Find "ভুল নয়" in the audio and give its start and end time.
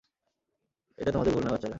1.33-1.51